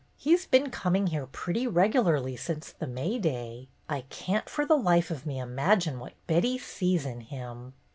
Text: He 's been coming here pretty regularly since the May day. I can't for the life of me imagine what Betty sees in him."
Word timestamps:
He 0.17 0.35
's 0.35 0.47
been 0.47 0.71
coming 0.71 1.05
here 1.05 1.27
pretty 1.27 1.67
regularly 1.67 2.35
since 2.35 2.71
the 2.71 2.87
May 2.87 3.19
day. 3.19 3.67
I 3.87 4.01
can't 4.09 4.49
for 4.49 4.65
the 4.65 4.75
life 4.75 5.11
of 5.11 5.27
me 5.27 5.37
imagine 5.39 5.99
what 5.99 6.13
Betty 6.25 6.57
sees 6.57 7.05
in 7.05 7.21
him." 7.21 7.73